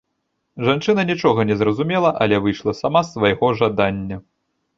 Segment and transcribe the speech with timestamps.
[0.69, 4.21] Жанчына нічога не зразумела, але выйшла сама, з свайго жадання.